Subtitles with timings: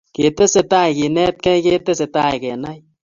[0.15, 2.77] ketesetai kenetkei ketesetai kenai